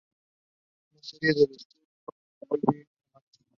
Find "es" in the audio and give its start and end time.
1.29-1.37